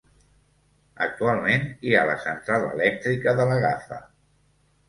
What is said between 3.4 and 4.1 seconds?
de la Gafa.